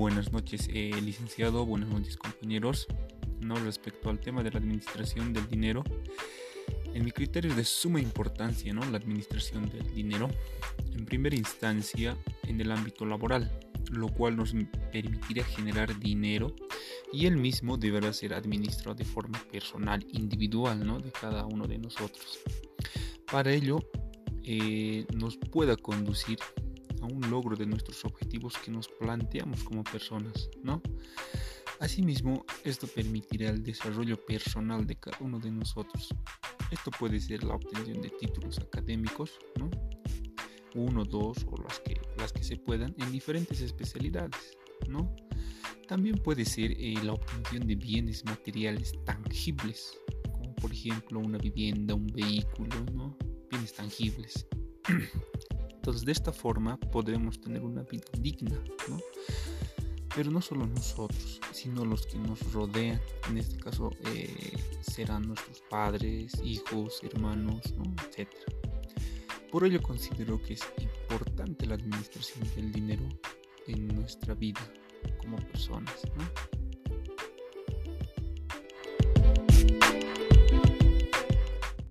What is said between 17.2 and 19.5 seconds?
el mismo deberá ser administrado de forma